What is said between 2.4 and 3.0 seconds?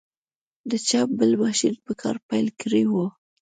کړی و.